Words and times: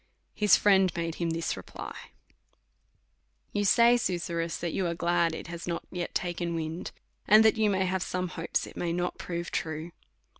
His 0.33 0.55
friend 0.55 0.91
made 0.95 1.13
him 1.21 1.29
this 1.29 1.55
reply: 1.55 1.95
You 3.53 3.63
say, 3.63 3.97
Susurrus, 3.97 4.57
that 4.59 4.73
you 4.73 4.87
are 4.87 4.95
glad 4.95 5.35
it 5.35 5.45
has 5.45 5.67
not 5.67 5.83
yet 5.91 6.15
taken 6.15 6.55
wind; 6.55 6.89
and 7.27 7.45
that 7.45 7.55
you 7.55 7.71
have 7.73 8.01
some 8.01 8.29
hopes 8.29 8.65
it 8.65 8.75
may 8.75 8.93
not 8.93 9.19
prove 9.19 9.51
true. 9.51 9.91